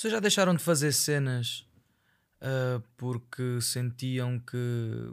Vocês 0.00 0.14
já 0.14 0.18
deixaram 0.18 0.54
de 0.54 0.62
fazer 0.62 0.92
cenas 0.92 1.66
uh, 2.40 2.82
porque 2.96 3.60
sentiam 3.60 4.38
que 4.38 5.12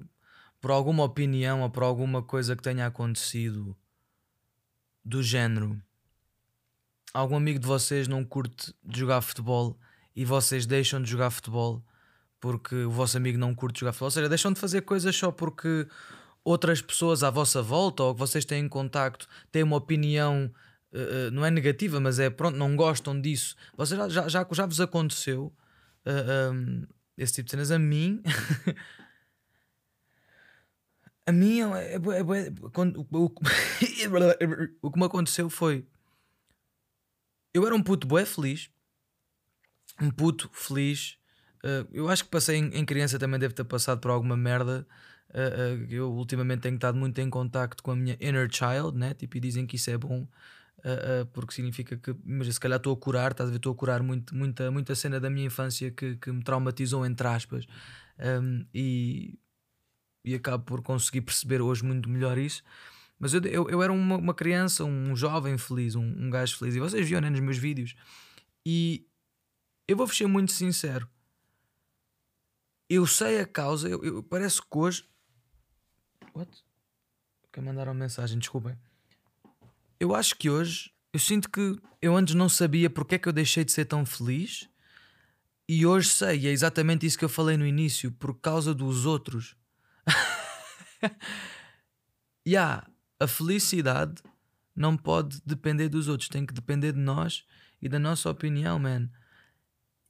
por 0.62 0.72
alguma 0.72 1.04
opinião 1.04 1.62
ou 1.62 1.70
por 1.70 1.84
alguma 1.84 2.24
coisa 2.24 2.56
que 2.56 2.64
tenha 2.64 2.86
acontecido 2.86 3.76
do 5.04 5.22
género 5.22 5.78
algum 7.14 7.36
amigo 7.36 7.60
de 7.60 7.68
vocês 7.68 8.08
não 8.08 8.24
curte 8.24 8.74
de 8.82 9.02
jogar 9.02 9.20
futebol 9.20 9.78
e 10.16 10.24
vocês 10.24 10.66
deixam 10.66 11.02
de 11.02 11.12
jogar 11.12 11.32
futebol 11.32 11.84
porque 12.40 12.86
o 12.86 12.90
vosso 12.90 13.18
amigo 13.18 13.38
não 13.38 13.54
curte 13.54 13.82
jogar 13.82 13.92
futebol, 13.92 14.08
ou 14.08 14.12
seja, 14.12 14.30
deixam 14.30 14.54
de 14.54 14.60
fazer 14.62 14.84
coisas 14.84 15.14
só 15.14 15.34
porque 15.34 15.86
outras 16.46 16.82
pessoas 16.82 17.24
à 17.24 17.30
vossa 17.30 17.62
volta 17.62 18.04
ou 18.04 18.14
que 18.14 18.22
vocês 18.22 18.46
têm 18.46 18.64
em 18.64 18.70
contacto 18.70 19.28
têm 19.52 19.64
uma 19.64 19.76
opinião 19.76 20.50
uh, 20.94 21.32
não 21.32 21.46
é 21.46 21.52
negativa, 21.52 22.00
mas 22.00 22.20
é 22.20 22.30
pronto, 22.30 22.58
não 22.58 22.76
gostam 22.76 23.20
disso. 23.20 23.56
Vocês 23.76 23.98
já, 23.98 24.10
já, 24.10 24.28
já, 24.28 24.48
já 24.52 24.66
vos 24.66 24.82
aconteceu 24.82 25.54
uh, 26.06 26.54
um, 26.54 26.86
esse 27.18 27.34
tipo 27.34 27.46
de 27.46 27.52
cenas 27.52 27.72
a 27.72 27.80
mim. 27.80 28.22
a 31.26 31.32
mim 31.32 31.62
é, 31.62 31.94
é, 31.94 31.96
é, 31.96 32.00
quando, 32.74 33.08
o, 33.12 33.26
o, 33.26 33.32
o 34.82 34.92
que 34.92 35.00
me 35.00 35.06
aconteceu 35.06 35.50
foi 35.50 35.86
eu 37.58 37.66
era 37.66 37.76
um 37.76 37.82
puto 37.82 38.06
bué 38.06 38.24
feliz, 38.24 38.70
um 40.00 40.12
puto 40.12 40.48
feliz. 40.54 41.18
Uh, 41.64 41.88
eu 41.92 42.08
acho 42.08 42.24
que 42.24 42.30
passei 42.30 42.58
em, 42.58 42.68
em, 42.68 42.86
criança 42.86 43.18
também 43.18 43.40
deve 43.40 43.56
ter 43.56 43.64
passado 43.64 44.00
por 44.00 44.12
alguma 44.12 44.38
merda. 44.38 44.88
Uh, 45.30 45.82
uh, 45.82 45.88
eu 45.90 46.14
ultimamente 46.14 46.62
tenho 46.62 46.76
estado 46.76 46.98
muito 46.98 47.20
em 47.20 47.30
contacto 47.32 47.82
com 47.82 47.92
a 47.92 47.96
minha 47.96 48.16
inner 48.22 48.48
child, 48.52 48.96
né? 48.96 49.16
Tipo, 49.16 49.38
e 49.38 49.40
dizem 49.40 49.66
que 49.66 49.76
isso 49.76 49.90
é 49.90 49.98
bom. 49.98 50.28
Porque 51.34 51.54
significa 51.54 51.98
que, 51.98 52.16
mas 52.24 52.54
se 52.54 52.60
calhar 52.60 52.78
estou 52.78 52.94
a 52.94 52.98
curar, 52.98 53.32
estás 53.32 53.50
a 53.50 53.52
ver? 53.52 53.58
Estou 53.58 53.74
a 53.74 53.76
curar 53.76 54.02
muito, 54.02 54.36
muita, 54.36 54.72
muita 54.72 54.96
cena 54.96 55.20
da 55.20 55.30
minha 55.30 55.48
infância 55.48 55.92
que, 55.92 56.16
que 56.16 56.32
me 56.32 56.44
traumatizou, 56.44 57.06
entre 57.06 57.28
aspas, 57.28 57.66
um, 58.20 58.66
e, 58.74 59.38
e 60.24 60.36
acabo 60.36 60.64
por 60.64 60.82
conseguir 60.82 61.22
perceber 61.22 61.62
hoje 61.62 61.84
muito 61.84 62.10
melhor 62.10 62.38
isso. 62.38 62.64
Mas 63.20 63.34
eu, 63.34 63.42
eu, 63.46 63.70
eu 63.70 63.82
era 63.82 63.92
uma, 63.92 64.18
uma, 64.18 64.34
criança, 64.34 64.84
um 64.84 65.16
jovem 65.16 65.58
feliz, 65.58 65.96
um, 65.96 66.04
um 66.04 66.30
gajo 66.30 66.58
feliz. 66.58 66.76
E 66.76 66.80
vocês 66.80 67.08
viram 67.08 67.22
né, 67.22 67.30
nos 67.30 67.40
meus 67.40 67.58
vídeos. 67.58 67.96
E 68.66 69.08
eu 69.88 69.98
vou 69.98 70.08
ser 70.08 70.28
muito 70.28 70.52
sincero. 70.52 71.10
Eu 72.90 73.08
sei 73.08 73.40
a 73.40 73.46
causa. 73.46 73.90
Eu, 73.90 74.04
eu 74.04 74.24
parece 74.24 74.62
que 74.62 74.78
hoje. 74.78 75.10
What? 76.36 76.64
Que 77.52 77.60
mandaram 77.60 77.94
mensagem, 77.94 78.38
desculpem. 78.38 78.78
Eu 80.00 80.14
acho 80.16 80.36
que 80.36 80.50
hoje. 80.50 80.92
Eu 81.14 81.20
sinto 81.20 81.50
que 81.50 81.80
eu 82.02 82.16
antes 82.16 82.36
não 82.36 82.50
sabia 82.50 82.90
porque 82.90 83.16
é 83.16 83.18
que 83.18 83.28
eu 83.28 83.34
deixei 83.34 83.64
de 83.64 83.72
ser 83.72 83.86
tão 83.86 84.06
feliz. 84.06 84.70
E 85.68 85.86
hoje 85.86 86.10
sei, 86.10 86.40
e 86.40 86.48
é 86.48 86.52
exatamente 86.52 87.06
isso 87.06 87.18
que 87.18 87.26
eu 87.26 87.30
falei 87.30 87.58
no 87.58 87.66
início, 87.66 88.12
por 88.12 88.34
causa 88.40 88.74
dos 88.74 89.06
outros. 89.06 89.56
yeah, 92.48 92.88
a 93.20 93.28
felicidade 93.28 94.22
não 94.74 94.96
pode 94.96 95.42
depender 95.46 95.90
dos 95.90 96.08
outros, 96.08 96.30
tem 96.30 96.46
que 96.46 96.54
depender 96.54 96.94
de 96.94 97.00
nós 97.00 97.44
e 97.82 97.90
da 97.90 98.00
nossa 98.00 98.30
opinião, 98.30 98.80
man. 98.80 99.10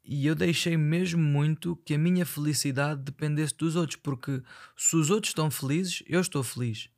E 0.03 0.27
eu 0.27 0.35
deixei 0.35 0.77
mesmo 0.77 1.21
muito 1.23 1.75
que 1.77 1.95
a 1.95 1.97
minha 1.97 2.25
felicidade 2.25 3.01
dependesse 3.01 3.55
dos 3.55 3.75
outros, 3.75 3.99
porque 4.01 4.43
se 4.75 4.95
os 4.95 5.09
outros 5.09 5.31
estão 5.31 5.49
felizes, 5.49 6.03
eu 6.05 6.21
estou 6.21 6.43
feliz. 6.43 6.89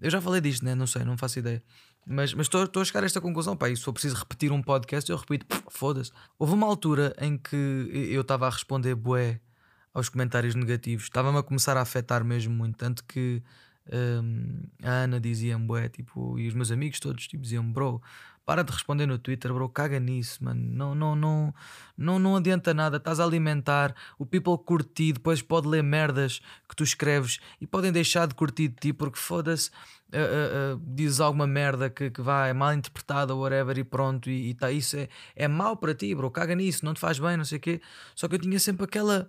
Eu 0.00 0.10
já 0.10 0.20
falei 0.20 0.40
disto, 0.40 0.64
né? 0.64 0.74
Não 0.74 0.86
sei, 0.86 1.04
não 1.04 1.16
faço 1.16 1.38
ideia. 1.38 1.62
Mas 2.06 2.34
estou 2.38 2.82
a 2.82 2.84
chegar 2.84 3.02
a 3.02 3.06
esta 3.06 3.20
conclusão. 3.20 3.56
Pá, 3.56 3.68
e 3.68 3.76
se 3.76 3.82
for 3.82 3.92
preciso 3.92 4.16
repetir 4.16 4.52
um 4.52 4.62
podcast, 4.62 5.10
eu 5.10 5.16
repito, 5.16 5.46
foda-se. 5.70 6.10
Houve 6.38 6.52
uma 6.52 6.66
altura 6.66 7.14
em 7.18 7.38
que 7.38 7.56
eu 8.10 8.20
estava 8.20 8.46
a 8.46 8.50
responder 8.50 8.94
bué 8.94 9.40
aos 9.94 10.08
comentários 10.08 10.56
negativos, 10.56 11.04
estava-me 11.04 11.38
a 11.38 11.42
começar 11.42 11.76
a 11.76 11.80
afetar 11.80 12.24
mesmo 12.24 12.52
muito. 12.52 12.76
Tanto 12.76 13.04
que 13.04 13.42
um, 13.92 14.62
a 14.82 14.90
Ana 14.90 15.20
dizia-me, 15.20 15.64
bué, 15.66 15.88
tipo, 15.88 16.38
e 16.38 16.48
os 16.48 16.54
meus 16.54 16.70
amigos 16.70 16.98
todos 16.98 17.28
tipo, 17.28 17.42
diziam 17.42 17.70
bro, 17.70 18.02
para 18.44 18.62
de 18.62 18.72
responder 18.72 19.06
no 19.06 19.18
Twitter, 19.18 19.52
bro, 19.52 19.68
caga 19.68 19.98
nisso, 19.98 20.44
mano. 20.44 20.60
Não, 20.60 20.94
não, 20.94 21.16
não, 21.16 21.54
não, 21.96 22.18
não 22.18 22.36
adianta 22.36 22.74
nada. 22.74 22.98
Estás 22.98 23.18
a 23.18 23.24
alimentar. 23.24 23.94
O 24.18 24.26
people 24.26 24.58
curtir, 24.58 25.14
depois 25.14 25.40
pode 25.40 25.66
ler 25.66 25.82
merdas 25.82 26.40
que 26.68 26.76
tu 26.76 26.84
escreves 26.84 27.40
e 27.60 27.66
podem 27.66 27.90
deixar 27.90 28.26
de 28.26 28.34
curtir 28.34 28.68
de 28.68 28.74
ti 28.76 28.92
porque 28.92 29.18
foda-se, 29.18 29.70
uh, 29.70 30.74
uh, 30.74 30.76
uh, 30.76 30.94
dizes 30.94 31.20
alguma 31.20 31.46
merda 31.46 31.88
que, 31.88 32.10
que 32.10 32.20
vai, 32.20 32.50
é 32.50 32.52
mal 32.52 32.74
interpretada 32.74 33.34
whatever 33.34 33.78
e 33.78 33.84
pronto. 33.84 34.28
E, 34.28 34.50
e 34.50 34.54
tá, 34.54 34.70
isso 34.70 34.96
é, 34.96 35.08
é 35.34 35.48
mau 35.48 35.76
para 35.76 35.94
ti, 35.94 36.14
bro, 36.14 36.30
caga 36.30 36.54
nisso, 36.54 36.84
não 36.84 36.92
te 36.92 37.00
faz 37.00 37.18
bem, 37.18 37.36
não 37.36 37.44
sei 37.44 37.58
o 37.58 37.60
quê. 37.60 37.80
Só 38.14 38.28
que 38.28 38.34
eu 38.34 38.40
tinha 38.40 38.58
sempre 38.60 38.84
aquela 38.84 39.28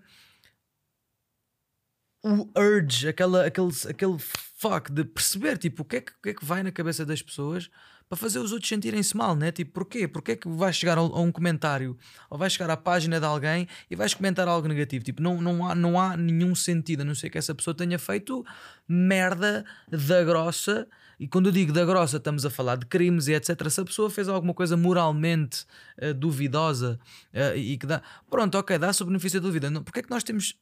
o 2.26 2.50
urge, 2.60 3.08
aquela, 3.08 3.46
aquele, 3.46 3.72
aquele 3.88 4.18
fuck 4.20 4.92
de 4.92 5.04
perceber 5.04 5.58
tipo, 5.60 5.84
o 5.84 5.86
que, 5.86 5.98
é 5.98 6.02
que, 6.02 6.12
o 6.12 6.22
que 6.24 6.30
é 6.30 6.34
que 6.34 6.44
vai 6.44 6.64
na 6.64 6.72
cabeça 6.72 7.06
das 7.06 7.22
pessoas 7.22 7.70
para 8.08 8.18
fazer 8.18 8.40
os 8.40 8.52
outros 8.52 8.70
sentirem-se 8.70 9.16
mal, 9.18 9.36
né? 9.36 9.52
Tipo, 9.52 9.72
porquê? 9.72 10.08
Porquê 10.08 10.34
é 10.34 10.36
que 10.36 10.48
vais 10.48 10.76
chegar 10.76 10.98
a 10.98 11.02
um 11.02 11.32
comentário 11.32 11.98
ou 12.30 12.38
vais 12.38 12.54
chegar 12.54 12.70
à 12.70 12.78
página 12.78 13.20
de 13.20 13.26
alguém 13.26 13.68
e 13.90 13.96
vais 13.96 14.14
comentar 14.14 14.48
algo 14.48 14.68
negativo? 14.68 15.04
Tipo, 15.04 15.22
não, 15.22 15.42
não, 15.42 15.68
há, 15.68 15.76
não 15.76 16.00
há 16.00 16.16
nenhum 16.16 16.54
sentido, 16.54 17.02
a 17.02 17.06
não 17.06 17.16
ser 17.16 17.30
que 17.30 17.38
essa 17.38 17.56
pessoa 17.56 17.74
tenha 17.74 17.98
feito 17.98 18.46
merda 18.88 19.66
da 19.90 20.24
grossa. 20.24 20.88
E 21.20 21.28
quando 21.28 21.48
eu 21.48 21.52
digo 21.52 21.72
da 21.72 21.86
grossa, 21.86 22.18
estamos 22.18 22.46
a 22.46 22.50
falar 22.50 22.76
de 22.76 22.86
crimes 22.86 23.28
e 23.28 23.34
etc. 23.34 23.70
Se 23.70 23.82
a 23.82 23.86
pessoa 23.86 24.10
fez 24.10 24.28
alguma 24.28 24.54
coisa 24.54 24.78
moralmente 24.78 25.66
uh, 26.02 26.14
duvidosa 26.14 27.00
uh, 27.34 27.58
e 27.58 27.78
que 27.78 27.88
dá. 27.88 28.02
Pronto, 28.30 28.58
ok, 28.58 28.78
dá-se 28.78 29.02
o 29.02 29.06
benefício 29.06 29.40
da 29.40 29.48
dúvida. 29.48 29.72
Porquê 29.82 30.00
é 30.00 30.04
que 30.04 30.10
nós 30.10 30.24
temos 30.24 30.56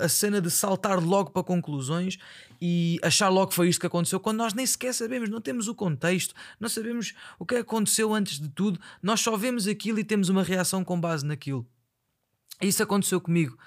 a 0.00 0.08
cena 0.08 0.40
de 0.40 0.50
saltar 0.50 1.02
logo 1.02 1.30
para 1.30 1.42
conclusões 1.42 2.18
e 2.60 2.98
achar 3.02 3.28
logo 3.28 3.48
que 3.48 3.54
foi 3.54 3.68
isto 3.68 3.80
que 3.80 3.86
aconteceu, 3.86 4.20
quando 4.20 4.38
nós 4.38 4.54
nem 4.54 4.66
sequer 4.66 4.94
sabemos, 4.94 5.28
não 5.28 5.40
temos 5.40 5.68
o 5.68 5.74
contexto, 5.74 6.34
não 6.58 6.68
sabemos 6.68 7.14
o 7.38 7.44
que 7.44 7.56
aconteceu 7.56 8.14
antes 8.14 8.38
de 8.38 8.48
tudo, 8.48 8.80
nós 9.02 9.20
só 9.20 9.36
vemos 9.36 9.66
aquilo 9.66 9.98
e 9.98 10.04
temos 10.04 10.28
uma 10.28 10.42
reação 10.42 10.84
com 10.84 11.00
base 11.00 11.24
naquilo. 11.26 11.66
Isso 12.60 12.82
aconteceu 12.82 13.20
comigo 13.20 13.58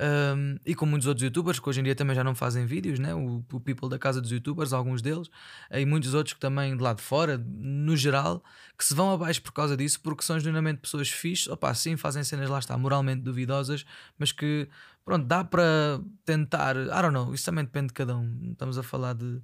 um, 0.00 0.56
e 0.64 0.74
com 0.74 0.86
muitos 0.86 1.08
outros 1.08 1.24
youtubers 1.24 1.58
que 1.58 1.68
hoje 1.68 1.80
em 1.80 1.82
dia 1.82 1.94
também 1.94 2.14
já 2.14 2.22
não 2.22 2.34
fazem 2.34 2.64
vídeos, 2.64 2.98
né? 2.98 3.14
o, 3.14 3.44
o 3.52 3.60
people 3.60 3.88
da 3.88 3.98
casa 3.98 4.20
dos 4.20 4.30
youtubers, 4.30 4.72
alguns 4.72 5.02
deles, 5.02 5.28
e 5.70 5.84
muitos 5.84 6.14
outros 6.14 6.34
que 6.34 6.40
também 6.40 6.76
de 6.76 6.82
lá 6.82 6.92
de 6.92 7.02
fora, 7.02 7.36
no 7.36 7.96
geral, 7.96 8.42
que 8.76 8.84
se 8.84 8.94
vão 8.94 9.12
abaixo 9.12 9.42
por 9.42 9.52
causa 9.52 9.76
disso, 9.76 10.00
porque 10.00 10.22
são 10.22 10.38
genuinamente 10.38 10.80
pessoas 10.80 11.08
fixes, 11.08 11.48
opá, 11.48 11.74
sim, 11.74 11.96
fazem 11.96 12.22
cenas 12.22 12.48
lá 12.48 12.58
está, 12.58 12.78
moralmente 12.78 13.22
duvidosas, 13.22 13.84
mas 14.16 14.30
que 14.30 14.68
pronto, 15.08 15.24
dá 15.26 15.42
para 15.42 16.02
tentar, 16.22 16.76
I 16.76 17.00
don't 17.00 17.14
know, 17.14 17.32
isso 17.32 17.46
também 17.46 17.64
depende 17.64 17.86
de 17.86 17.94
cada 17.94 18.14
um. 18.14 18.50
Estamos 18.52 18.76
a 18.76 18.82
falar 18.82 19.14
de 19.14 19.40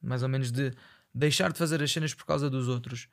mais 0.00 0.22
ou 0.22 0.28
menos 0.30 0.50
de 0.50 0.72
deixar 1.12 1.52
de 1.52 1.58
fazer 1.58 1.82
as 1.82 1.92
cenas 1.92 2.14
por 2.14 2.24
causa 2.24 2.48
dos 2.48 2.66
outros. 2.66 3.10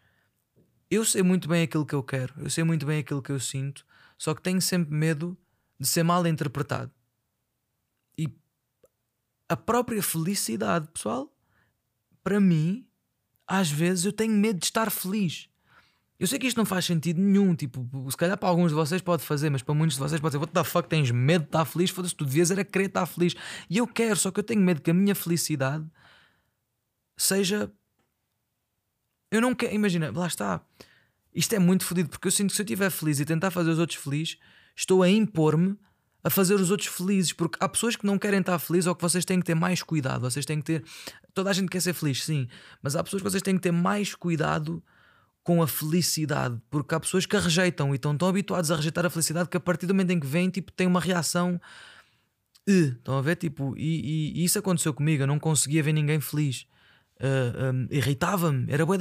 Eu 0.90 1.04
sei 1.04 1.22
muito 1.22 1.50
bem 1.50 1.62
aquilo 1.62 1.86
que 1.86 1.94
eu 1.94 2.02
quero, 2.02 2.34
eu 2.38 2.50
sei 2.50 2.64
muito 2.64 2.86
bem 2.86 3.00
aquilo 3.00 3.22
que 3.22 3.34
eu 3.34 3.40
sinto, 3.40 3.86
só 4.18 4.34
que 4.34 4.42
tenho 4.42 4.62
sempre 4.62 4.96
medo 4.96 5.38
de 5.78 5.86
ser 5.86 6.04
mal 6.04 6.26
interpretado. 6.26 6.90
E 8.18 8.34
a 9.50 9.58
própria 9.58 10.02
felicidade, 10.02 10.88
pessoal, 10.94 11.30
para 12.24 12.40
mim, 12.40 12.88
às 13.46 13.70
vezes 13.70 14.06
eu 14.06 14.14
tenho 14.14 14.32
medo 14.32 14.58
de 14.58 14.68
estar 14.68 14.90
feliz. 14.90 15.49
Eu 16.20 16.28
sei 16.28 16.38
que 16.38 16.48
isto 16.48 16.58
não 16.58 16.66
faz 16.66 16.84
sentido 16.84 17.22
nenhum, 17.22 17.56
tipo, 17.56 17.88
se 18.12 18.18
calhar 18.18 18.38
para 18.38 18.50
alguns 18.50 18.70
de 18.72 18.76
vocês 18.76 19.02
pode 19.02 19.24
fazer, 19.24 19.50
mas 19.50 19.62
para 19.62 19.74
muitos 19.74 19.96
de 19.96 20.04
vocês 20.04 20.20
pode 20.20 20.34
ser, 20.34 20.38
what 20.38 20.52
the 20.52 20.64
fuck, 20.66 20.90
tens 20.90 21.10
medo 21.12 21.44
de 21.44 21.48
estar 21.48 21.64
feliz? 21.64 21.92
Foda-se, 21.92 22.14
tu 22.14 22.26
devias 22.26 22.52
era 22.52 22.66
querer 22.66 22.88
estar 22.88 23.06
feliz. 23.06 23.34
E 23.70 23.78
eu 23.78 23.88
quero, 23.88 24.18
só 24.18 24.30
que 24.30 24.42
eu 24.42 24.44
tenho 24.44 24.60
medo 24.62 24.82
que 24.82 24.92
a 24.92 24.94
minha 24.94 25.16
felicidade 25.16 25.86
seja. 27.16 27.72
Eu 29.32 29.40
não 29.40 29.56
quero, 29.56 29.74
imagina, 29.74 30.12
lá 30.14 30.28
está. 30.28 30.62
Isto 31.34 31.56
é 31.56 31.60
muito 31.60 31.86
fodido, 31.86 32.10
porque 32.10 32.28
eu 32.28 32.32
sinto 32.32 32.50
que 32.50 32.56
se 32.56 32.62
eu 32.62 32.66
estiver 32.66 32.90
feliz 32.90 33.22
e 33.22 33.26
tentar 33.26 33.50
fazer 33.50 33.70
os 33.70 33.80
outros 33.80 33.98
felizes, 33.98 34.38
estou 34.76 35.02
a 35.02 35.10
impor-me 35.10 35.78
a 36.22 36.30
fazer 36.30 36.56
os 36.56 36.70
outros 36.70 36.90
felizes, 36.90 37.32
porque 37.32 37.58
há 37.62 37.70
pessoas 37.70 37.96
que 37.96 38.06
não 38.06 38.20
querem 38.20 38.42
estar 38.42 38.60
felizes 38.60 38.88
ou 38.88 38.96
que 38.96 39.02
vocês 39.02 39.24
têm 39.24 39.40
que 39.40 39.46
ter 39.46 39.56
mais 39.56 39.82
cuidado. 39.82 40.30
Vocês 40.30 40.46
têm 40.46 40.60
que 40.60 40.66
ter. 40.66 40.84
Toda 41.34 41.50
a 41.50 41.54
gente 41.54 41.70
quer 41.70 41.82
ser 41.82 41.94
feliz, 41.94 42.26
sim, 42.26 42.46
mas 42.82 42.98
há 42.98 43.04
pessoas 43.04 43.22
que 43.22 43.30
vocês 43.30 43.42
têm 43.42 43.56
que 43.56 43.62
ter 43.62 43.72
mais 43.72 44.14
cuidado 44.14 44.84
com 45.50 45.64
a 45.64 45.68
felicidade, 45.68 46.62
porque 46.70 46.94
há 46.94 47.00
pessoas 47.00 47.26
que 47.26 47.36
a 47.36 47.40
rejeitam 47.40 47.92
e 47.92 47.96
estão 47.96 48.16
tão 48.16 48.28
habituados 48.28 48.70
a 48.70 48.76
rejeitar 48.76 49.04
a 49.04 49.10
felicidade 49.10 49.50
que 49.50 49.58
a 49.58 49.60
partir 49.60 49.88
do 49.88 49.96
momento 49.96 50.12
em 50.12 50.20
que 50.20 50.28
vem, 50.28 50.48
tipo, 50.48 50.72
tem 50.72 50.86
uma 50.86 51.00
reação. 51.00 51.60
Uh, 52.70 52.94
estão 52.96 53.18
a 53.18 53.22
ver? 53.24 53.36
Tipo, 53.36 53.76
e, 53.76 53.82
e, 53.82 54.42
e, 54.42 54.46
isso 54.46 54.60
aconteceu 54.60 54.94
comigo, 54.94 55.24
eu 55.24 55.26
não 55.26 55.40
conseguia 55.40 55.82
ver 55.82 55.92
ninguém 55.92 56.20
feliz. 56.20 56.68
Uh, 57.20 57.74
um, 57.74 57.88
irritava-me, 57.90 58.72
era 58.72 58.86
boa. 58.86 59.00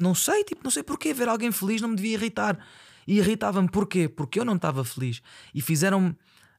Não 0.00 0.14
sei, 0.14 0.44
tipo, 0.44 0.62
não 0.64 0.70
sei 0.70 0.82
porquê. 0.82 1.12
Ver 1.12 1.28
alguém 1.28 1.52
feliz 1.52 1.82
não 1.82 1.90
me 1.90 1.96
devia 1.96 2.14
irritar. 2.14 2.58
E 3.06 3.18
irritava-me 3.18 3.68
porquê? 3.68 4.08
Porque 4.08 4.40
eu 4.40 4.46
não 4.46 4.56
estava 4.56 4.82
feliz. 4.82 5.20
E 5.54 5.60
fizeram 5.60 6.16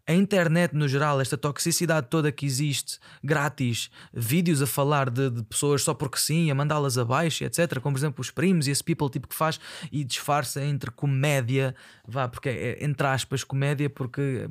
a 0.10 0.14
internet 0.16 0.76
no 0.76 0.88
geral, 0.88 1.22
esta 1.22 1.38
toxicidade 1.38 2.08
toda 2.10 2.32
que 2.32 2.44
existe, 2.44 2.98
grátis, 3.24 3.92
vídeos 4.12 4.60
a 4.60 4.66
falar 4.66 5.08
de, 5.08 5.30
de 5.30 5.44
pessoas 5.44 5.84
só 5.84 5.94
porque 5.94 6.18
sim, 6.18 6.50
a 6.50 6.56
mandá-las 6.56 6.98
abaixo, 6.98 7.44
etc. 7.44 7.80
Como 7.80 7.94
por 7.94 8.00
exemplo 8.00 8.22
os 8.22 8.32
primos 8.32 8.66
e 8.66 8.72
esse 8.72 8.84
people 8.84 9.08
tipo 9.08 9.28
que 9.28 9.36
faz 9.36 9.60
e 9.92 10.04
disfarça 10.04 10.64
entre 10.64 10.90
comédia, 10.90 11.76
vá, 12.08 12.28
porque 12.28 12.50
é, 12.50 12.84
entre 12.84 13.06
aspas, 13.06 13.44
comédia, 13.44 13.88
porque 13.88 14.50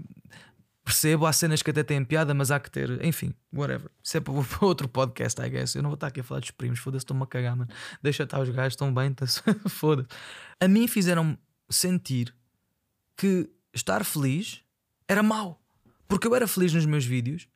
percebo, 0.84 1.26
há 1.26 1.32
cenas 1.32 1.60
que 1.60 1.70
até 1.70 1.82
têm 1.82 2.04
piada, 2.04 2.32
mas 2.32 2.52
há 2.52 2.60
que 2.60 2.70
ter, 2.70 3.04
enfim, 3.04 3.34
whatever. 3.52 3.90
Isso 4.00 4.16
é 4.16 4.20
para 4.20 4.32
outro 4.62 4.88
podcast, 4.88 5.42
I 5.42 5.50
guess. 5.50 5.74
Eu 5.74 5.82
não 5.82 5.90
vou 5.90 5.96
estar 5.96 6.06
aqui 6.06 6.20
a 6.20 6.22
falar 6.22 6.38
dos 6.38 6.52
primos, 6.52 6.78
foda-se, 6.78 7.02
estou-me 7.02 7.24
a 7.24 7.26
cagar, 7.26 7.56
mano. 7.56 7.70
Deixa 8.00 8.22
estar 8.22 8.38
os 8.38 8.48
gajos, 8.48 8.74
estão 8.74 8.94
bem, 8.94 9.12
tá 9.12 9.26
foda-se. 9.68 10.08
A 10.60 10.68
mim 10.68 10.86
fizeram 10.86 11.36
sentir 11.68 12.32
que 13.16 13.50
estar 13.74 14.04
feliz 14.04 14.62
era 15.08 15.22
mau. 15.22 15.60
Porque 16.06 16.26
eu 16.26 16.34
era 16.34 16.46
feliz 16.46 16.72
nos 16.72 16.86
meus 16.86 17.04
vídeos. 17.04 17.48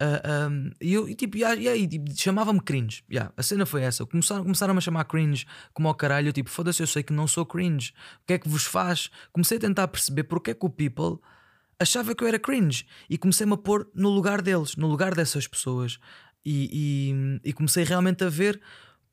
Uh, 0.00 0.48
um, 0.50 0.70
e 0.80 0.94
eu, 0.94 1.08
e, 1.08 1.14
tipo, 1.14 1.36
e, 1.36 1.44
aí 1.44 1.88
tipo, 1.88 2.10
chamava-me 2.16 2.60
cringe. 2.60 3.02
Yeah, 3.10 3.32
a 3.36 3.42
cena 3.42 3.66
foi 3.66 3.82
essa. 3.82 4.06
Começaram, 4.06 4.42
começaram 4.42 4.76
a 4.76 4.80
chamar 4.80 5.04
cringe 5.04 5.44
como 5.74 5.88
ao 5.88 5.94
caralho. 5.94 6.28
Eu, 6.28 6.32
tipo, 6.32 6.48
foda-se, 6.50 6.82
eu 6.82 6.86
sei 6.86 7.02
que 7.02 7.12
não 7.12 7.26
sou 7.26 7.44
cringe. 7.44 7.92
O 8.22 8.26
que 8.26 8.34
é 8.34 8.38
que 8.38 8.48
vos 8.48 8.64
faz? 8.64 9.10
Comecei 9.32 9.58
a 9.58 9.60
tentar 9.60 9.88
perceber 9.88 10.24
porque 10.24 10.52
é 10.52 10.54
que 10.54 10.64
o 10.64 10.70
people 10.70 11.18
achava 11.80 12.14
que 12.14 12.22
eu 12.22 12.28
era 12.28 12.38
cringe. 12.38 12.86
E 13.10 13.18
comecei-me 13.18 13.54
a 13.54 13.56
pôr 13.56 13.90
no 13.92 14.08
lugar 14.08 14.40
deles, 14.40 14.76
no 14.76 14.86
lugar 14.86 15.14
dessas 15.14 15.48
pessoas. 15.48 15.98
E, 16.44 17.10
e, 17.42 17.50
e 17.50 17.52
comecei 17.52 17.82
realmente 17.82 18.22
a 18.22 18.28
ver 18.28 18.60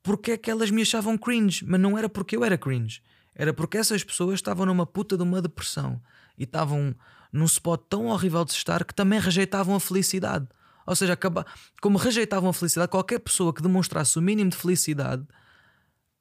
porque 0.02 0.32
é 0.32 0.36
que 0.36 0.50
elas 0.50 0.70
me 0.70 0.82
achavam 0.82 1.18
cringe. 1.18 1.64
Mas 1.66 1.80
não 1.80 1.98
era 1.98 2.08
porque 2.08 2.36
eu 2.36 2.44
era 2.44 2.56
cringe. 2.56 3.02
Era 3.34 3.52
porque 3.52 3.76
essas 3.76 4.04
pessoas 4.04 4.34
estavam 4.34 4.64
numa 4.64 4.86
puta 4.86 5.16
de 5.16 5.22
uma 5.24 5.42
depressão. 5.42 6.00
E 6.38 6.44
estavam 6.44 6.94
num 7.32 7.44
spot 7.44 7.80
tão 7.88 8.06
horrível 8.06 8.44
de 8.44 8.52
estar 8.52 8.84
que 8.84 8.94
também 8.94 9.18
rejeitavam 9.18 9.74
a 9.74 9.80
felicidade. 9.80 10.46
Ou 10.86 10.94
seja, 10.94 11.14
acaba... 11.14 11.44
como 11.80 11.98
rejeitavam 11.98 12.48
a 12.48 12.52
felicidade, 12.52 12.90
qualquer 12.90 13.18
pessoa 13.18 13.52
que 13.52 13.62
demonstrasse 13.62 14.18
o 14.18 14.22
mínimo 14.22 14.50
de 14.50 14.56
felicidade, 14.56 15.26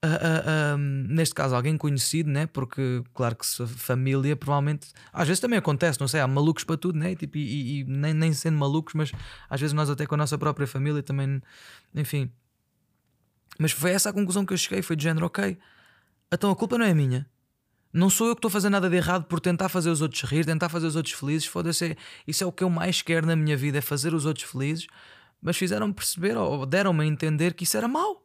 uh, 0.04 0.08
uh, 0.08 0.76
uh, 0.76 0.78
neste 0.78 1.36
caso 1.36 1.56
alguém 1.56 1.78
conhecido, 1.78 2.30
né? 2.30 2.48
porque 2.48 3.04
claro 3.14 3.36
que 3.36 3.46
família 3.68 4.36
provavelmente 4.36 4.92
às 5.14 5.28
vezes 5.28 5.40
também 5.40 5.60
acontece, 5.60 6.00
não 6.00 6.08
sei, 6.08 6.20
há 6.20 6.28
malucos 6.28 6.64
para 6.64 6.78
tudo, 6.78 6.98
né? 6.98 7.16
tipo, 7.16 7.38
e, 7.38 7.42
e, 7.42 7.80
e 7.82 7.84
nem, 7.84 8.14
nem 8.14 8.34
sendo 8.34 8.58
malucos, 8.58 8.96
mas 8.96 9.12
às 9.50 9.62
vezes 9.62 9.74
nós 9.74 9.90
até 9.90 10.06
com 10.06 10.16
a 10.16 10.18
nossa 10.18 10.38
própria 10.38 10.66
família 10.66 11.04
também, 11.04 11.42
enfim. 11.94 12.32
Mas 13.60 13.72
foi 13.72 13.92
essa 13.92 14.10
a 14.10 14.14
conclusão 14.14 14.46
que 14.46 14.52
eu 14.52 14.58
cheguei: 14.58 14.82
foi 14.82 14.96
de 14.98 15.04
género, 15.04 15.28
ok, 15.28 15.58
então 16.32 16.52
a 16.52 16.56
culpa 16.56 16.78
não 16.78 16.86
é 16.86 16.94
minha 16.94 17.26
não 17.96 18.10
sou 18.10 18.28
eu 18.28 18.36
que 18.36 18.40
estou 18.40 18.50
a 18.50 18.52
fazer 18.52 18.70
nada 18.70 18.90
de 18.90 18.98
errado 18.98 19.24
por 19.24 19.40
tentar 19.40 19.70
fazer 19.70 19.90
os 19.90 20.02
outros 20.02 20.22
rir, 20.30 20.46
tentar 20.46 20.68
fazer 20.68 20.86
os 20.86 20.98
outros 20.98 21.16
felizes. 21.16 21.46
Foda-se, 21.46 21.98
isso 22.28 22.44
é 22.44 22.48
o 22.48 22.52
que 22.52 22.62
eu 22.62 22.70
mais 22.70 23.02
quero 23.02 23.26
na 23.26 23.38
minha 23.38 23.56
vida, 23.56 23.78
é 23.78 23.82
fazer 23.82 24.14
os 24.14 24.26
outros 24.26 24.46
felizes. 24.46 24.86
Mas 25.42 25.56
fizeram-me 25.56 25.94
perceber, 25.94 26.36
ou 26.36 26.66
deram-me 26.66 27.06
a 27.06 27.08
entender 27.08 27.54
que 27.54 27.64
isso 27.64 27.78
era 27.78 27.88
mau. 27.88 28.22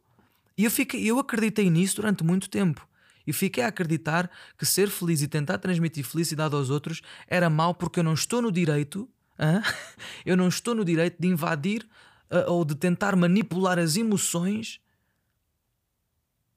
E 0.57 0.65
eu, 0.65 0.71
fiquei, 0.71 1.09
eu 1.09 1.17
acreditei 1.19 1.69
nisso 1.69 1.95
durante 1.95 2.21
muito 2.21 2.49
tempo. 2.49 2.85
E 3.25 3.31
fiquei 3.31 3.63
a 3.63 3.67
acreditar 3.67 4.29
que 4.57 4.65
ser 4.65 4.89
feliz 4.89 5.21
e 5.21 5.27
tentar 5.29 5.57
transmitir 5.57 6.03
felicidade 6.03 6.53
aos 6.53 6.69
outros 6.69 7.01
era 7.25 7.49
mau 7.49 7.73
porque 7.73 8.01
eu 8.01 8.03
não 8.03 8.13
estou 8.13 8.41
no 8.41 8.51
direito, 8.51 9.09
hein? 9.39 9.61
eu 10.25 10.35
não 10.35 10.49
estou 10.49 10.75
no 10.75 10.83
direito 10.83 11.15
de 11.17 11.29
invadir 11.29 11.87
uh, 12.29 12.51
ou 12.51 12.65
de 12.65 12.75
tentar 12.75 13.15
manipular 13.15 13.79
as 13.79 13.95
emoções 13.95 14.81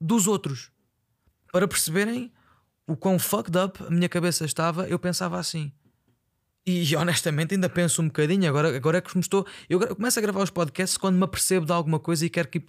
dos 0.01 0.27
outros. 0.27 0.69
Para 1.53 1.65
perceberem 1.65 2.34
o 2.87 2.95
quão 2.95 3.17
fucked 3.17 3.57
up 3.57 3.83
a 3.83 3.89
minha 3.89 4.09
cabeça 4.09 4.45
estava, 4.45 4.87
eu 4.87 4.99
pensava 4.99 5.39
assim. 5.39 5.71
E 6.67 6.95
honestamente 6.95 7.53
ainda 7.53 7.69
penso 7.69 8.01
um 8.01 8.07
bocadinho. 8.07 8.49
Agora, 8.49 8.75
agora 8.75 8.97
é 8.97 9.01
que 9.01 9.15
me 9.15 9.21
estou. 9.21 9.45
Eu 9.69 9.79
começo 9.95 10.17
a 10.17 10.21
gravar 10.21 10.41
os 10.41 10.49
podcasts 10.49 10.97
quando 10.97 11.15
me 11.15 11.23
apercebo 11.23 11.63
de 11.63 11.71
alguma 11.71 11.99
coisa 11.99 12.25
e 12.25 12.29
quero 12.29 12.47
que. 12.47 12.63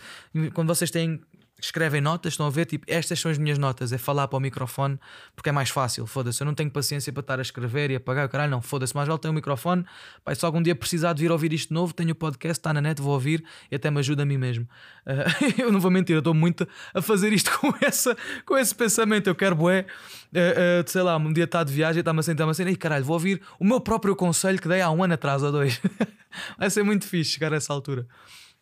Quando 0.53 0.69
vocês 0.69 0.91
têm 0.91 1.19
escrevem 1.61 2.01
notas, 2.01 2.35
estão 2.35 2.47
a 2.47 2.51
ver, 2.51 2.67
tipo, 2.67 2.85
estas 2.87 3.19
são 3.19 3.31
as 3.31 3.39
minhas 3.39 3.57
notas, 3.59 3.91
é 3.93 3.99
falar 3.99 4.29
para 4.29 4.37
o 4.37 4.41
microfone 4.41 4.99
porque 5.35 5.49
é 5.49 5.53
mais 5.53 5.71
fácil, 5.71 6.07
foda-se, 6.07 6.43
eu 6.43 6.45
não 6.45 6.55
tenho 6.55 6.71
paciência 6.71 7.11
para 7.13 7.21
estar 7.21 7.39
a 7.39 7.43
escrever 7.43 7.91
e 7.91 7.97
apagar, 7.97 8.29
caralho, 8.29 8.51
não, 8.51 8.61
foda-se, 8.61 8.95
mais 8.95 9.09
vale 9.09 9.19
ter 9.19 9.29
um 9.29 9.33
microfone, 9.33 9.85
pai, 10.23 10.35
se 10.35 10.45
algum 10.45 10.61
dia 10.61 10.75
precisar 10.75 11.15
de 11.15 11.23
vir 11.23 11.33
ouvir 11.33 11.53
isto 11.53 11.73
novo, 11.73 11.95
tenho 11.95 12.13
o 12.13 12.15
podcast, 12.15 12.59
está 12.59 12.75
na 12.75 12.81
net, 12.81 13.01
vou 13.01 13.15
ouvir 13.15 13.43
e 13.71 13.77
até 13.77 13.91
me 13.91 13.99
ajuda 14.01 14.23
a 14.23 14.27
mim 14.27 14.37
mesmo. 14.37 14.69
Uh, 15.07 15.55
eu 15.63 15.73
não 15.73 15.81
vou 15.81 15.91
mentir, 15.91 16.15
eu 16.15 16.19
estou 16.19 16.35
muito 16.35 16.69
a 16.93 17.01
fazer 17.01 17.33
isto 17.33 17.51
com, 17.59 17.73
essa, 17.81 18.15
com 18.45 18.57
esse 18.59 18.75
pensamento, 18.75 19.29
eu 19.29 19.35
quero 19.35 19.57
bué, 19.57 19.81
uh, 19.81 20.83
uh, 20.85 20.91
sei 20.91 21.03
lá, 21.03 21.17
um 21.17 21.33
dia 21.33 21.45
está 21.45 21.65
de 21.65 21.73
viagem, 21.73 22.01
está-me 22.01 22.21
a 22.21 22.23
sentar-me 22.23 22.51
assim, 22.51 22.67
e 22.67 22.77
caralho, 22.77 23.05
vou 23.05 23.15
ouvir 23.15 23.41
o 23.59 23.65
meu 23.65 23.81
próprio 23.81 24.15
conselho 24.15 24.61
que 24.61 24.69
dei 24.69 24.83
há 24.83 24.91
um 24.91 25.03
ano 25.03 25.15
atrás 25.15 25.43
ou 25.43 25.51
dois. 25.51 25.81
Vai 26.59 26.69
ser 26.69 26.83
muito 26.83 27.07
fixe 27.07 27.31
chegar 27.31 27.53
a 27.53 27.57
essa 27.57 27.73
altura. 27.73 28.07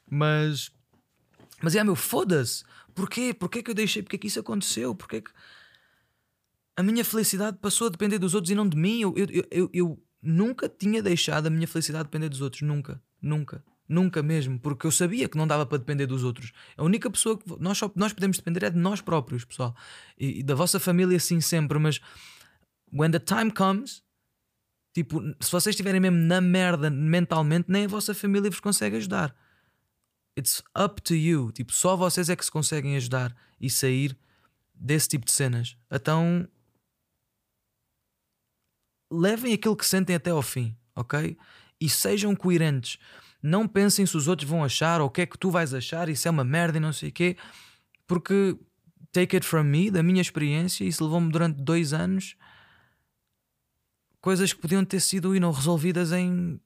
Mas, 0.09 0.71
mas 1.61 1.75
é 1.75 1.83
meu, 1.83 1.97
foda-se 1.97 2.63
Porquê? 2.95 3.35
Porquê 3.35 3.63
que 3.63 3.71
eu 3.71 3.75
deixei? 3.75 4.03
Porquê 4.03 4.19
que 4.19 4.27
isso 4.27 4.41
aconteceu? 4.41 4.95
Porquê 4.95 5.21
que 5.21 5.31
a 6.77 6.83
minha 6.83 7.05
felicidade 7.05 7.59
passou 7.59 7.89
a 7.89 7.91
depender 7.91 8.19
dos 8.19 8.35
outros 8.35 8.51
e 8.51 8.55
não 8.55 8.69
de 8.69 8.77
mim? 8.77 9.01
Eu, 9.01 9.15
eu, 9.17 9.47
eu, 9.51 9.71
eu 9.73 10.03
nunca 10.23 10.69
tinha 10.69 11.03
deixado 11.03 11.47
a 11.47 11.51
minha 11.51 11.67
felicidade 11.67 12.05
depender 12.05 12.29
dos 12.29 12.41
outros. 12.41 12.63
Nunca. 12.63 13.03
Nunca. 13.21 13.65
Nunca 13.89 14.23
mesmo. 14.23 14.59
Porque 14.59 14.87
eu 14.87 14.91
sabia 14.91 15.29
que 15.29 15.37
não 15.37 15.47
dava 15.47 15.67
para 15.67 15.79
depender 15.79 16.07
dos 16.07 16.25
outros. 16.25 16.53
A 16.77 16.83
única 16.83 17.11
pessoa 17.11 17.39
que 17.39 17.45
nós, 17.61 17.79
só, 17.79 17.91
nós 17.95 18.13
podemos 18.13 18.37
depender 18.39 18.65
é 18.65 18.71
de 18.71 18.79
nós 18.79 19.01
próprios, 19.01 19.45
pessoal. 19.45 19.77
E, 20.19 20.41
e 20.41 20.43
da 20.43 20.55
vossa 20.55 20.81
família, 20.81 21.19
sim, 21.21 21.41
sempre. 21.41 21.79
Mas 21.79 22.01
when 22.93 23.11
the 23.11 23.19
time 23.19 23.51
comes, 23.51 24.03
tipo, 24.93 25.21
se 25.41 25.51
vocês 25.51 25.75
estiverem 25.75 26.01
mesmo 26.01 26.19
na 26.19 26.41
merda 26.41 26.89
mentalmente, 26.91 27.67
nem 27.69 27.85
a 27.85 27.89
vossa 27.89 28.15
família 28.15 28.51
vos 28.51 28.61
consegue 28.61 28.97
ajudar. 28.97 29.35
It's 30.39 30.63
up 30.77 31.01
to 31.03 31.15
you. 31.15 31.53
Tipo, 31.53 31.73
só 31.73 31.97
vocês 31.97 32.29
é 32.29 32.37
que 32.37 32.45
se 32.45 32.51
conseguem 32.51 32.97
ajudar 32.97 33.35
e 33.61 33.71
sair 33.71 34.17
desse 34.75 35.09
tipo 35.09 35.27
de 35.27 35.33
cenas. 35.33 35.77
Então, 35.91 36.49
levem 39.11 39.53
aquilo 39.53 39.77
que 39.77 39.87
sentem 39.87 40.17
até 40.17 40.31
ao 40.31 40.43
fim, 40.43 40.77
ok? 40.95 41.37
E 41.81 41.89
sejam 41.89 42.35
coerentes. 42.35 42.99
Não 43.43 43.69
pensem 43.69 44.07
se 44.07 44.17
os 44.17 44.27
outros 44.27 44.49
vão 44.49 44.65
achar 44.65 45.01
ou 45.01 45.07
o 45.07 45.11
que 45.11 45.21
é 45.21 45.27
que 45.27 45.39
tu 45.39 45.51
vais 45.51 45.73
achar, 45.75 46.09
isso 46.09 46.27
é 46.27 46.31
uma 46.31 46.45
merda 46.45 46.79
e 46.79 46.81
não 46.81 46.93
sei 46.93 47.11
o 47.11 47.13
quê, 47.13 47.37
porque 48.07 48.59
take 49.13 49.37
it 49.37 49.47
from 49.47 49.65
me, 49.65 49.91
da 49.91 50.03
minha 50.03 50.21
experiência, 50.21 50.85
isso 50.85 51.05
levou-me 51.05 51.31
durante 51.31 51.63
dois 51.63 51.93
anos 51.93 52.37
coisas 54.25 54.55
que 54.55 54.61
podiam 54.63 54.83
ter 54.87 55.01
sido 55.01 55.37
e 55.37 55.39
não 55.39 55.53
resolvidas 55.53 56.11
em 56.11 56.59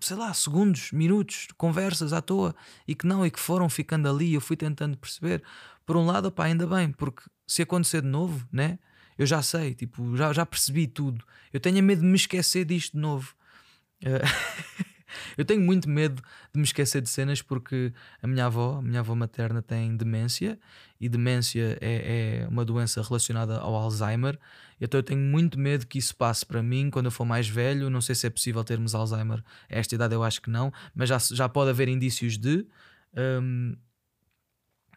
sei 0.00 0.16
lá, 0.16 0.32
segundos, 0.34 0.92
minutos, 0.92 1.48
conversas 1.56 2.12
à 2.12 2.20
toa 2.20 2.54
e 2.86 2.94
que 2.94 3.06
não, 3.06 3.24
e 3.24 3.30
que 3.30 3.40
foram 3.40 3.68
ficando 3.68 4.08
ali. 4.08 4.34
Eu 4.34 4.40
fui 4.40 4.56
tentando 4.56 4.96
perceber. 4.96 5.42
Por 5.84 5.96
um 5.96 6.06
lado, 6.06 6.30
pá, 6.30 6.44
ainda 6.44 6.66
bem, 6.66 6.90
porque 6.90 7.22
se 7.46 7.62
acontecer 7.62 8.02
de 8.02 8.08
novo, 8.08 8.46
né? 8.52 8.78
Eu 9.18 9.24
já 9.24 9.40
sei, 9.42 9.74
tipo, 9.74 10.16
já, 10.16 10.32
já 10.32 10.44
percebi 10.44 10.86
tudo. 10.86 11.24
Eu 11.52 11.60
tenho 11.60 11.82
medo 11.82 12.02
de 12.02 12.06
me 12.06 12.16
esquecer 12.16 12.64
disto 12.64 12.92
de 12.92 13.00
novo. 13.00 13.34
Eh, 14.02 14.22
eu 15.36 15.44
tenho 15.44 15.60
muito 15.60 15.88
medo 15.88 16.22
de 16.52 16.58
me 16.58 16.64
esquecer 16.64 17.00
de 17.00 17.08
cenas 17.08 17.42
porque 17.42 17.92
a 18.22 18.26
minha 18.26 18.46
avó, 18.46 18.78
a 18.78 18.82
minha 18.82 19.00
avó 19.00 19.14
materna, 19.14 19.62
tem 19.62 19.96
demência 19.96 20.58
e 21.00 21.08
demência 21.08 21.78
é, 21.80 22.42
é 22.42 22.48
uma 22.48 22.64
doença 22.64 23.02
relacionada 23.02 23.58
ao 23.58 23.74
Alzheimer. 23.74 24.38
Então 24.80 24.98
eu 24.98 25.02
tenho 25.02 25.20
muito 25.20 25.58
medo 25.58 25.86
que 25.86 25.98
isso 25.98 26.14
passe 26.16 26.44
para 26.44 26.62
mim 26.62 26.90
quando 26.90 27.06
eu 27.06 27.10
for 27.10 27.24
mais 27.24 27.48
velho. 27.48 27.88
Não 27.90 28.00
sei 28.00 28.14
se 28.14 28.26
é 28.26 28.30
possível 28.30 28.62
termos 28.64 28.94
Alzheimer 28.94 29.42
a 29.70 29.78
esta 29.78 29.94
idade, 29.94 30.14
eu 30.14 30.22
acho 30.22 30.40
que 30.40 30.50
não, 30.50 30.72
mas 30.94 31.08
já, 31.08 31.18
já 31.18 31.48
pode 31.48 31.70
haver 31.70 31.88
indícios 31.88 32.36
de. 32.38 32.66
Um, 33.16 33.74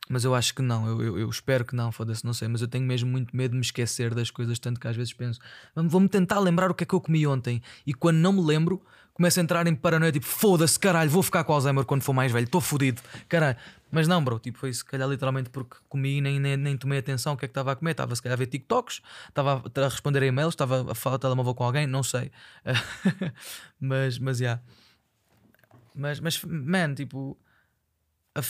mas 0.09 0.25
eu 0.25 0.33
acho 0.33 0.55
que 0.55 0.61
não, 0.61 0.87
eu, 0.87 1.01
eu, 1.01 1.19
eu 1.19 1.29
espero 1.29 1.63
que 1.63 1.75
não, 1.75 1.91
foda-se, 1.91 2.25
não 2.25 2.33
sei, 2.33 2.47
mas 2.47 2.61
eu 2.61 2.67
tenho 2.67 2.85
mesmo 2.85 3.09
muito 3.09 3.35
medo 3.35 3.51
de 3.51 3.57
me 3.57 3.61
esquecer 3.61 4.13
das 4.13 4.31
coisas, 4.31 4.57
tanto 4.57 4.79
que 4.79 4.87
às 4.87 4.95
vezes 4.95 5.13
penso, 5.13 5.39
vou-me 5.75 6.09
tentar 6.09 6.39
lembrar 6.39 6.71
o 6.71 6.73
que 6.73 6.83
é 6.83 6.87
que 6.87 6.95
eu 6.95 6.99
comi 6.99 7.25
ontem, 7.27 7.61
e 7.85 7.93
quando 7.93 8.17
não 8.17 8.33
me 8.33 8.41
lembro, 8.41 8.81
começo 9.13 9.39
a 9.39 9.43
entrar 9.43 9.67
em 9.67 9.75
paranoia, 9.75 10.11
tipo, 10.11 10.25
foda-se, 10.25 10.79
caralho, 10.79 11.09
vou 11.09 11.21
ficar 11.21 11.43
com 11.43 11.53
Alzheimer 11.53 11.85
quando 11.85 12.01
for 12.01 12.13
mais 12.13 12.31
velho, 12.31 12.45
estou 12.45 12.61
fodido, 12.61 13.01
caralho. 13.27 13.57
Mas 13.91 14.07
não, 14.07 14.23
bro, 14.23 14.39
tipo, 14.39 14.57
foi 14.57 14.71
se 14.71 14.85
calhar 14.85 15.09
literalmente 15.09 15.49
porque 15.49 15.75
comi 15.89 16.17
e 16.17 16.21
nem, 16.21 16.39
nem, 16.39 16.55
nem 16.55 16.77
tomei 16.77 16.99
atenção 16.99 17.33
o 17.33 17.37
que 17.37 17.43
é 17.43 17.47
que 17.47 17.51
estava 17.51 17.73
a 17.73 17.75
comer, 17.75 17.91
estava 17.91 18.15
se 18.15 18.21
calhar 18.21 18.35
a 18.35 18.37
ver 18.37 18.45
TikToks, 18.45 19.01
estava 19.27 19.61
a 19.75 19.87
responder 19.89 20.23
a 20.23 20.25
e-mails, 20.25 20.53
estava 20.53 20.91
a 20.91 20.95
falar 20.95 21.17
telemóvel 21.17 21.53
com 21.53 21.63
alguém, 21.65 21.85
não 21.85 22.01
sei. 22.01 22.31
mas, 23.79 24.17
mas, 24.19 24.37
já. 24.37 24.43
Yeah. 24.43 24.63
Mas, 25.95 26.19
mas, 26.21 26.41
man, 26.45 26.93
tipo, 26.93 27.37
a, 28.33 28.41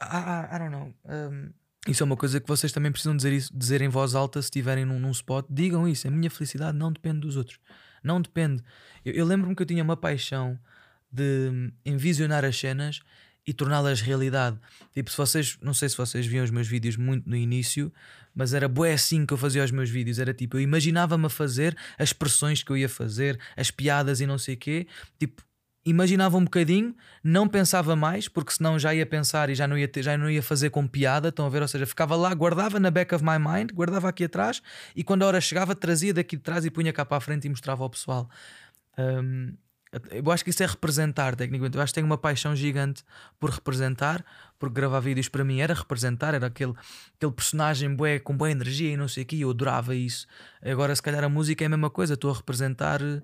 I, 0.00 0.56
I 0.56 0.58
don't 0.58 0.70
know. 0.70 0.94
Um, 1.04 1.50
isso 1.86 2.02
é 2.02 2.06
uma 2.06 2.16
coisa 2.16 2.40
que 2.40 2.48
vocês 2.48 2.72
também 2.72 2.92
precisam 2.92 3.16
dizer, 3.16 3.32
isso, 3.32 3.50
dizer 3.56 3.80
em 3.80 3.88
voz 3.88 4.14
alta 4.14 4.40
se 4.42 4.46
estiverem 4.46 4.84
num, 4.84 4.98
num 4.98 5.10
spot. 5.10 5.46
Digam 5.48 5.88
isso. 5.88 6.06
A 6.06 6.10
minha 6.10 6.30
felicidade 6.30 6.76
não 6.76 6.92
depende 6.92 7.20
dos 7.20 7.36
outros. 7.36 7.58
Não 8.02 8.20
depende. 8.20 8.62
Eu, 9.04 9.14
eu 9.14 9.24
lembro-me 9.24 9.54
que 9.54 9.62
eu 9.62 9.66
tinha 9.66 9.82
uma 9.82 9.96
paixão 9.96 10.58
de 11.10 11.72
envisionar 11.84 12.44
as 12.44 12.58
cenas 12.58 13.00
e 13.46 13.52
torná-las 13.52 14.00
realidade. 14.00 14.58
Tipo, 14.92 15.10
se 15.10 15.16
vocês, 15.16 15.58
não 15.60 15.74
sei 15.74 15.88
se 15.88 15.96
vocês 15.96 16.26
viam 16.26 16.44
os 16.44 16.50
meus 16.50 16.68
vídeos 16.68 16.96
muito 16.96 17.28
no 17.28 17.36
início, 17.36 17.92
mas 18.34 18.54
era 18.54 18.68
bué 18.68 18.92
assim 18.92 19.26
que 19.26 19.32
eu 19.32 19.38
fazia 19.38 19.64
os 19.64 19.70
meus 19.70 19.90
vídeos. 19.90 20.18
Era 20.18 20.32
tipo, 20.32 20.56
eu 20.56 20.60
imaginava-me 20.60 21.26
a 21.26 21.30
fazer 21.30 21.76
as 21.98 22.10
expressões 22.10 22.62
que 22.62 22.70
eu 22.70 22.76
ia 22.76 22.88
fazer, 22.88 23.38
as 23.56 23.70
piadas 23.70 24.20
e 24.20 24.26
não 24.26 24.38
sei 24.38 24.54
o 24.54 24.58
quê. 24.58 24.86
Tipo, 25.18 25.42
imaginava 25.90 26.36
um 26.36 26.44
bocadinho, 26.44 26.94
não 27.22 27.46
pensava 27.48 27.94
mais, 27.94 28.28
porque 28.28 28.52
senão 28.52 28.78
já 28.78 28.94
ia 28.94 29.04
pensar 29.04 29.50
e 29.50 29.54
já 29.54 29.66
não 29.66 29.76
ia, 29.76 29.88
ter, 29.88 30.02
já 30.02 30.16
não 30.16 30.30
ia 30.30 30.42
fazer 30.42 30.70
com 30.70 30.86
piada. 30.86 31.28
Estão 31.28 31.46
a 31.46 31.48
ver? 31.48 31.62
Ou 31.62 31.68
seja, 31.68 31.86
ficava 31.86 32.16
lá, 32.16 32.32
guardava 32.34 32.80
na 32.80 32.90
back 32.90 33.14
of 33.14 33.24
my 33.24 33.38
mind, 33.38 33.72
guardava 33.72 34.08
aqui 34.08 34.24
atrás 34.24 34.62
e 34.96 35.04
quando 35.04 35.22
a 35.22 35.26
hora 35.26 35.40
chegava, 35.40 35.74
trazia 35.74 36.14
daqui 36.14 36.36
de 36.36 36.42
trás 36.42 36.64
e 36.64 36.70
punha 36.70 36.92
cá 36.92 37.04
para 37.04 37.18
a 37.18 37.20
frente 37.20 37.46
e 37.46 37.50
mostrava 37.50 37.82
ao 37.82 37.90
pessoal. 37.90 38.28
Um, 38.98 39.54
eu 40.10 40.30
acho 40.30 40.44
que 40.44 40.50
isso 40.50 40.62
é 40.62 40.66
representar, 40.66 41.34
tecnicamente. 41.34 41.76
Eu 41.76 41.82
acho 41.82 41.92
que 41.92 41.96
tenho 41.96 42.06
uma 42.06 42.18
paixão 42.18 42.54
gigante 42.54 43.02
por 43.40 43.50
representar, 43.50 44.24
porque 44.58 44.74
gravar 44.74 45.00
vídeos 45.00 45.28
para 45.28 45.42
mim 45.42 45.60
era 45.60 45.74
representar, 45.74 46.32
era 46.32 46.46
aquele, 46.46 46.74
aquele 47.16 47.32
personagem 47.32 47.94
bué, 47.94 48.20
com 48.20 48.36
boa 48.36 48.50
energia 48.50 48.92
e 48.92 48.96
não 48.96 49.08
sei 49.08 49.24
o 49.24 49.26
que, 49.26 49.40
eu 49.40 49.50
adorava 49.50 49.94
isso. 49.94 50.28
Agora, 50.62 50.94
se 50.94 51.02
calhar, 51.02 51.24
a 51.24 51.28
música 51.28 51.64
é 51.64 51.66
a 51.66 51.68
mesma 51.68 51.90
coisa, 51.90 52.14
estou 52.14 52.30
a 52.30 52.34
representar 52.34 53.02
uh, 53.02 53.22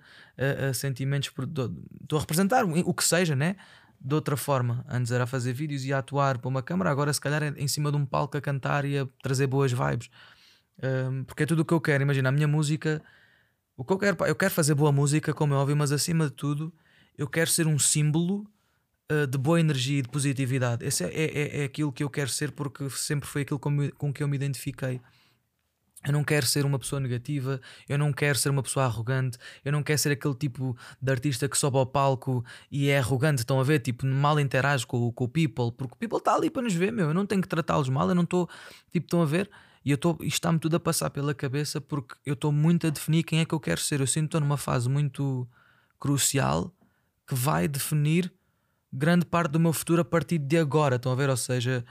uh, 0.71 0.75
sentimentos, 0.75 1.31
estou 1.31 2.19
a 2.19 2.21
representar 2.21 2.65
o 2.65 2.95
que 2.95 3.05
seja, 3.05 3.37
né? 3.37 3.55
De 4.01 4.15
outra 4.15 4.37
forma. 4.37 4.85
Antes 4.89 5.13
era 5.13 5.25
fazer 5.25 5.53
vídeos 5.53 5.85
e 5.85 5.93
a 5.93 5.99
atuar 5.99 6.39
para 6.39 6.49
uma 6.49 6.63
câmera, 6.63 6.91
agora, 6.91 7.13
se 7.13 7.21
calhar, 7.21 7.45
é 7.45 7.55
em 7.57 7.69
cima 7.69 7.93
de 7.93 7.97
um 7.97 8.05
palco 8.05 8.37
a 8.37 8.41
cantar 8.41 8.85
e 8.85 8.99
a 8.99 9.07
trazer 9.23 9.47
boas 9.47 9.71
vibes. 9.71 10.11
Um, 10.83 11.23
porque 11.25 11.45
é 11.45 11.47
tudo 11.47 11.61
o 11.61 11.65
que 11.65 11.73
eu 11.73 11.81
quero. 11.81 12.03
Imagina, 12.03 12.29
a 12.29 12.33
minha 12.33 12.49
música 12.49 13.01
o 13.77 13.85
que 13.85 13.93
eu 13.93 13.99
quero, 13.99 14.25
eu 14.27 14.35
quero 14.35 14.55
fazer 14.55 14.75
boa 14.75 14.91
música, 14.91 15.35
como 15.35 15.55
é 15.55 15.57
óbvio, 15.57 15.77
mas 15.77 15.93
acima 15.93 16.27
de 16.27 16.33
tudo, 16.33 16.73
eu 17.17 17.29
quero 17.29 17.51
ser 17.51 17.67
um 17.67 17.79
símbolo 17.79 18.47
uh, 19.13 19.27
de 19.27 19.37
boa 19.39 19.61
energia 19.61 19.99
e 19.99 20.03
de 20.03 20.09
positividade. 20.09 20.85
Esse 20.85 21.05
é, 21.05 21.09
é, 21.09 21.25
é, 21.25 21.61
é, 21.61 21.65
aquilo 21.65 21.93
que 21.93 22.03
eu 22.03 22.11
quero 22.11 22.31
ser 22.31 22.53
porque 22.53 22.89
sempre 22.91 23.29
foi 23.29 23.43
aquilo 23.43 23.59
com, 23.59 23.91
com 23.91 24.13
que 24.13 24.23
eu 24.23 24.29
me 24.29 24.37
identifiquei. 24.37 25.01
Eu 26.07 26.13
não 26.13 26.23
quero 26.23 26.47
ser 26.47 26.65
uma 26.65 26.79
pessoa 26.79 27.01
negativa, 27.01 27.61
eu 27.89 27.99
não 27.99 28.13
quero 28.13 28.39
ser 28.39 28.49
uma 28.49 28.63
pessoa 28.63 28.87
arrogante, 28.87 29.39
eu 29.65 29.73
não 29.73 29.83
quero 29.83 29.99
ser 29.99 30.13
aquele 30.13 30.35
tipo 30.35 30.77
de 31.03 31.11
artista 31.11 31.49
que 31.49 31.59
sobe 31.59 31.79
ao 31.79 31.87
palco 31.87 32.45
e 32.71 32.89
é 32.89 32.99
arrogante. 32.99 33.41
Estão 33.41 33.59
a 33.59 33.65
ver? 33.65 33.81
Tipo, 33.81 34.07
mal 34.07 34.39
interage 34.39 34.87
com, 34.87 35.11
com 35.11 35.25
o 35.25 35.29
people, 35.29 35.73
porque 35.73 35.95
o 35.95 35.97
people 35.97 36.19
está 36.19 36.35
ali 36.35 36.49
para 36.49 36.63
nos 36.63 36.75
ver, 36.75 36.93
meu. 36.93 37.09
Eu 37.09 37.15
não 37.15 37.27
tenho 37.27 37.43
que 37.43 37.49
tratá-los 37.49 37.89
mal, 37.89 38.09
eu 38.09 38.15
não 38.15 38.23
estou. 38.23 38.49
Tipo, 38.93 39.07
estão 39.07 39.21
a 39.21 39.27
ver? 39.27 39.51
E 39.87 39.93
eu 39.93 39.97
isto 39.97 40.25
está-me 40.25 40.59
tudo 40.59 40.75
a 40.75 40.81
passar 40.81 41.11
pela 41.11 41.33
cabeça 41.33 41.81
porque 41.81 42.17
eu 42.27 42.35
estou 42.35 42.51
muito 42.51 42.89
a 42.89 42.91
definir 42.91 43.23
quem 43.23 43.39
é 43.39 43.45
que 43.45 43.55
eu 43.55 43.61
quero 43.61 43.81
ser. 43.81 44.01
Eu 44.01 44.07
sinto 44.09 44.23
que 44.23 44.27
estou 44.27 44.41
numa 44.41 44.57
fase 44.57 44.89
muito 44.89 45.49
crucial 45.97 46.75
que 47.25 47.37
vai 47.37 47.69
definir 47.69 48.33
grande 48.93 49.25
parte 49.25 49.53
do 49.53 49.61
meu 49.61 49.73
futuro 49.73 50.03
a 50.03 50.05
partir 50.05 50.39
de 50.39 50.59
agora. 50.59 50.97
Estão 50.97 51.13
a 51.13 51.15
ver? 51.15 51.31
Ou 51.31 51.37
seja, 51.37 51.85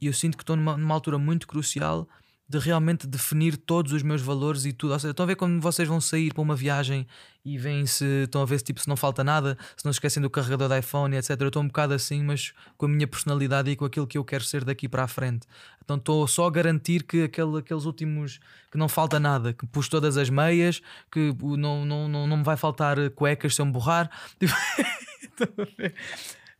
eu 0.00 0.12
sinto 0.12 0.36
que 0.36 0.44
estou 0.44 0.54
numa, 0.54 0.76
numa 0.76 0.94
altura 0.94 1.18
muito 1.18 1.48
crucial 1.48 2.08
de 2.50 2.58
realmente 2.58 3.06
definir 3.06 3.56
todos 3.56 3.92
os 3.92 4.02
meus 4.02 4.20
valores 4.20 4.64
e 4.64 4.72
tudo. 4.72 4.92
Ou 4.92 4.98
seja, 4.98 5.12
estão 5.12 5.22
a 5.22 5.26
ver 5.28 5.36
quando 5.36 5.60
vocês 5.60 5.86
vão 5.86 6.00
sair 6.00 6.34
para 6.34 6.42
uma 6.42 6.56
viagem 6.56 7.06
e 7.44 7.56
veem 7.56 7.86
se 7.86 8.24
estão 8.24 8.42
a 8.42 8.44
ver 8.44 8.58
se, 8.58 8.64
tipo, 8.64 8.80
se 8.80 8.88
não 8.88 8.96
falta 8.96 9.22
nada, 9.22 9.56
se 9.76 9.84
não 9.84 9.92
esquecem 9.92 10.20
do 10.20 10.28
carregador 10.28 10.68
da 10.68 10.76
iPhone, 10.80 11.16
etc. 11.16 11.40
Eu 11.40 11.46
estou 11.46 11.62
um 11.62 11.68
bocado 11.68 11.94
assim, 11.94 12.24
mas 12.24 12.52
com 12.76 12.86
a 12.86 12.88
minha 12.88 13.06
personalidade 13.06 13.70
e 13.70 13.76
com 13.76 13.84
aquilo 13.84 14.04
que 14.04 14.18
eu 14.18 14.24
quero 14.24 14.42
ser 14.42 14.64
daqui 14.64 14.88
para 14.88 15.04
a 15.04 15.06
frente. 15.06 15.46
Então 15.80 15.96
estou 15.96 16.26
só 16.26 16.48
a 16.48 16.50
garantir 16.50 17.04
que 17.04 17.22
aquele, 17.22 17.58
aqueles 17.58 17.84
últimos 17.84 18.40
que 18.68 18.76
não 18.76 18.88
falta 18.88 19.20
nada, 19.20 19.52
que 19.52 19.64
pus 19.64 19.88
todas 19.88 20.16
as 20.16 20.28
meias, 20.28 20.82
que 21.08 21.32
não, 21.40 21.84
não, 21.84 22.08
não, 22.08 22.26
não 22.26 22.36
me 22.36 22.42
vai 22.42 22.56
faltar 22.56 22.96
cuecas 23.10 23.54
se 23.54 23.62
eu 23.62 23.66
me 23.66 23.70
borrar. 23.70 24.10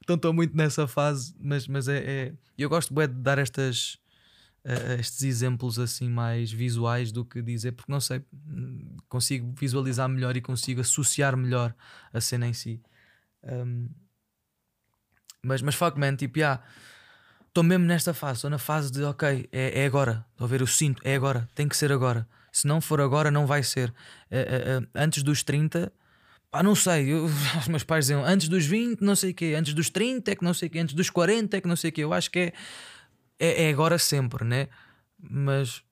então 0.04 0.14
estou 0.14 0.32
muito 0.32 0.56
nessa 0.56 0.86
fase, 0.86 1.34
mas, 1.40 1.66
mas 1.66 1.88
é, 1.88 1.98
é... 1.98 2.32
eu 2.56 2.68
gosto 2.68 2.94
de 2.94 3.08
dar 3.08 3.38
estas 3.38 3.99
uh, 4.64 5.00
estes 5.00 5.22
exemplos 5.22 5.78
assim 5.78 6.08
mais 6.08 6.50
visuais 6.50 7.12
do 7.12 7.24
que 7.24 7.42
dizer, 7.42 7.72
porque 7.72 7.90
não 7.90 8.00
sei, 8.00 8.24
consigo 9.08 9.52
visualizar 9.58 10.08
melhor 10.08 10.36
e 10.36 10.40
consigo 10.40 10.80
associar 10.80 11.36
melhor 11.36 11.74
a 12.12 12.20
cena 12.20 12.46
em 12.46 12.52
si. 12.52 12.82
Um, 13.42 13.88
mas, 15.42 15.62
mas 15.62 15.74
fuck 15.74 15.98
man, 15.98 16.16
tipo, 16.16 16.38
yeah, 16.38 16.62
estou 17.48 17.64
mesmo 17.64 17.84
nesta 17.84 18.12
fase, 18.12 18.38
estou 18.38 18.50
na 18.50 18.58
fase 18.58 18.90
de 18.92 19.02
ok, 19.02 19.48
é, 19.50 19.82
é 19.82 19.86
agora, 19.86 20.24
estou 20.32 20.44
a 20.44 20.48
ver, 20.48 20.60
eu 20.60 20.66
sinto, 20.66 21.00
é 21.04 21.14
agora, 21.14 21.48
tem 21.54 21.68
que 21.68 21.76
ser 21.76 21.92
agora. 21.92 22.26
Se 22.52 22.66
não 22.66 22.80
for 22.80 23.00
agora, 23.00 23.30
não 23.30 23.46
vai 23.46 23.62
ser. 23.62 23.90
Uh, 24.30 24.82
uh, 24.82 24.88
antes 24.94 25.22
dos 25.22 25.42
30, 25.42 25.92
pá, 26.50 26.62
não 26.62 26.74
sei, 26.74 27.12
eu, 27.12 27.24
os 27.58 27.68
meus 27.68 27.84
pais 27.84 28.06
diziam 28.06 28.24
antes 28.24 28.48
dos 28.48 28.66
20, 28.66 29.00
não 29.00 29.14
sei 29.14 29.30
o 29.30 29.34
quê, 29.34 29.54
antes 29.56 29.72
dos 29.72 29.88
30 29.88 30.32
é 30.32 30.34
que 30.34 30.44
não 30.44 30.52
sei 30.52 30.68
o 30.68 30.70
quê, 30.70 30.78
antes 30.80 30.94
dos 30.94 31.08
40 31.08 31.56
é 31.56 31.60
que 31.60 31.68
não 31.68 31.76
sei 31.76 31.90
o 31.90 31.92
quê. 31.92 32.04
Eu 32.04 32.12
acho 32.12 32.30
que 32.30 32.38
é 32.38 32.52
é, 33.40 33.64
é 33.64 33.70
agora 33.70 33.98
sempre, 33.98 34.44
né? 34.44 34.68
Mas 35.18 35.82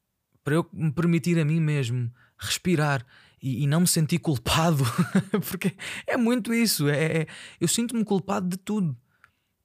para 0.45 0.55
eu 0.55 0.69
me 0.73 0.93
permitir 0.93 1.38
a 1.38 1.45
mim 1.45 1.61
mesmo 1.61 2.12
respirar 2.38 3.05
e, 3.43 3.64
e 3.64 3.67
não 3.67 3.81
me 3.81 3.88
sentir 3.88 4.19
culpado, 4.19 4.85
porque 5.49 5.75
é 6.07 6.17
muito 6.17 6.52
isso. 6.52 6.88
É, 6.88 7.23
é 7.23 7.26
eu 7.61 7.67
sinto-me 7.67 8.05
culpado 8.05 8.49
de 8.49 8.59
tudo. 8.59 8.97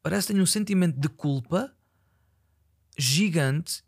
Parece 0.01 0.27
que 0.27 0.33
tenho 0.33 0.43
um 0.43 0.47
sentimento 0.47 0.99
de 0.99 1.09
culpa 1.09 1.71
gigante 2.97 3.83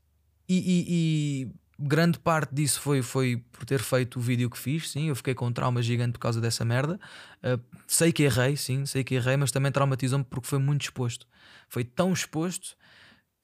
e, 0.48 0.58
e, 0.58 0.86
e, 0.88 1.52
grande 1.78 2.18
parte 2.20 2.54
disso 2.54 2.80
foi, 2.80 3.02
foi 3.02 3.44
por 3.52 3.66
ter 3.66 3.82
feito 3.82 4.18
o 4.18 4.22
vídeo 4.22 4.50
que 4.50 4.58
fiz. 4.58 4.92
Sim, 4.92 5.10
eu 5.10 5.16
fiquei 5.16 5.34
com 5.34 5.48
um 5.48 5.54
trauma 5.54 5.82
gigante 5.82 6.14
por 6.14 6.20
causa 6.20 6.40
dessa 6.40 6.64
merda. 6.64 7.00
Uh, 7.44 7.62
sei 7.88 8.12
que 8.12 8.24
errei, 8.24 8.56
sim, 8.56 8.86
sei 8.86 9.04
que 9.04 9.16
errei, 9.16 9.36
mas 9.36 9.52
também 9.52 9.72
traumatizou-me 9.72 10.24
porque 10.24 10.48
foi 10.48 10.60
muito 10.60 10.84
exposto. 10.84 11.28
Foi 11.68 11.84
tão 11.84 12.14
exposto 12.14 12.78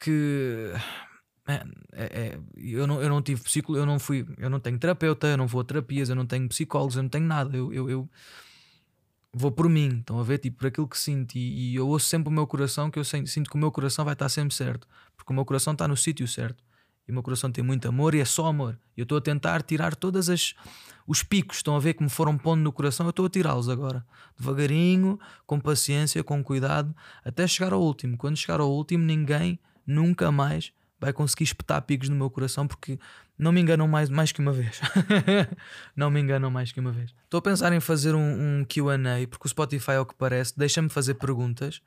que 0.01 0.73
é, 1.47 1.63
é, 1.93 2.39
eu, 2.57 2.87
não, 2.87 3.01
eu 3.01 3.09
não 3.09 3.21
tive 3.21 3.41
psicólogo, 3.41 3.81
eu 3.81 3.85
não 3.85 3.99
fui, 3.99 4.25
eu 4.37 4.49
não 4.49 4.59
tenho 4.59 4.77
terapeuta, 4.77 5.27
eu 5.27 5.37
não 5.37 5.47
vou 5.47 5.61
a 5.61 5.63
terapias, 5.63 6.09
eu 6.09 6.15
não 6.15 6.25
tenho 6.25 6.47
psicólogos, 6.49 6.95
eu 6.95 7.03
não 7.03 7.09
tenho 7.09 7.25
nada, 7.25 7.55
eu, 7.55 7.71
eu, 7.71 7.89
eu 7.89 8.09
vou 9.33 9.51
por 9.51 9.69
mim, 9.69 9.99
estão 9.99 10.19
a 10.19 10.23
ver, 10.23 10.39
tipo, 10.39 10.57
por 10.57 10.67
aquilo 10.67 10.87
que 10.87 10.97
sinto, 10.97 11.35
e, 11.35 11.71
e, 11.71 11.75
eu 11.75 11.87
ouço 11.87 12.07
sempre 12.07 12.29
o 12.29 12.31
meu 12.31 12.47
coração, 12.47 12.89
que 12.89 12.97
eu 12.97 13.03
sinto 13.03 13.49
que 13.49 13.55
o 13.55 13.59
meu 13.59 13.71
coração 13.71 14.03
vai 14.03 14.13
estar 14.13 14.29
sempre 14.29 14.53
certo, 14.53 14.87
porque 15.15 15.31
o 15.31 15.35
meu 15.35 15.45
coração 15.45 15.73
está 15.73 15.87
no 15.87 15.95
sítio 15.95 16.27
certo, 16.27 16.63
e 17.07 17.11
o 17.11 17.13
meu 17.13 17.23
coração 17.23 17.51
tem 17.51 17.63
muito 17.63 17.87
amor 17.87 18.15
e 18.15 18.19
é 18.19 18.25
só 18.25 18.45
amor. 18.45 18.77
Eu 18.95 19.03
estou 19.03 19.17
a 19.17 19.21
tentar 19.21 19.63
tirar 19.63 19.95
todas 19.95 20.29
as 20.29 20.53
os 21.07 21.23
picos, 21.23 21.57
estão 21.57 21.75
a 21.75 21.79
ver 21.79 21.95
que 21.95 22.03
me 22.03 22.09
foram 22.09 22.37
pondo 22.37 22.61
no 22.61 22.71
coração, 22.71 23.05
eu 23.07 23.09
estou 23.09 23.25
a 23.25 23.29
tirá-los 23.29 23.67
agora, 23.67 24.05
devagarinho, 24.37 25.19
com 25.47 25.59
paciência, 25.59 26.23
com 26.23 26.43
cuidado, 26.43 26.95
até 27.25 27.47
chegar 27.47 27.73
ao 27.73 27.81
último. 27.81 28.15
Quando 28.17 28.37
chegar 28.37 28.59
ao 28.59 28.71
último, 28.71 29.03
ninguém 29.03 29.59
nunca 29.91 30.31
mais 30.31 30.71
vai 30.99 31.11
conseguir 31.11 31.45
espetar 31.45 31.81
picos 31.81 32.09
no 32.09 32.15
meu 32.15 32.29
coração 32.29 32.67
porque 32.67 32.99
não 33.37 33.51
me 33.51 33.59
enganam 33.59 33.87
mais, 33.87 34.07
mais 34.07 34.31
que 34.31 34.39
uma 34.39 34.53
vez. 34.53 34.79
não 35.95 36.11
me 36.11 36.19
enganam 36.19 36.51
mais 36.51 36.71
que 36.71 36.79
uma 36.79 36.91
vez. 36.91 37.13
Estou 37.23 37.39
a 37.39 37.41
pensar 37.41 37.73
em 37.73 37.79
fazer 37.79 38.13
um, 38.13 38.19
um 38.59 38.65
QA, 38.65 38.97
porque 39.27 39.47
o 39.47 39.49
Spotify, 39.49 39.93
ao 39.93 40.05
que 40.05 40.13
parece, 40.13 40.53
deixa-me 40.55 40.89
fazer 40.89 41.15
perguntas 41.15 41.81